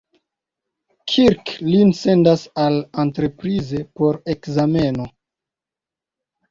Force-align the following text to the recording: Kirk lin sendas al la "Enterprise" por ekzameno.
Kirk 1.11 1.51
lin 1.67 1.93
sendas 1.99 2.47
al 2.65 2.79
la 2.81 3.05
"Enterprise" 3.05 3.87
por 4.01 4.21
ekzameno. 4.37 5.09